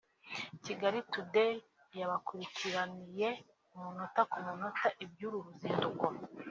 [0.65, 1.53] Kigali Today
[1.99, 3.29] yabakurikiraniye
[3.75, 6.05] umunota ku munota iby’uru ruzinduko